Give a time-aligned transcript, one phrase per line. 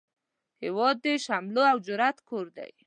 [0.61, 2.71] هیواد د شملو او جرئت کور دی